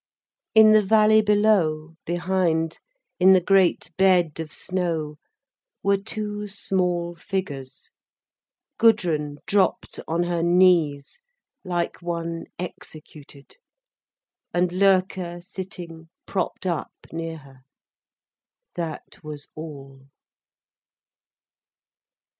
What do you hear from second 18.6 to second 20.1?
That was all.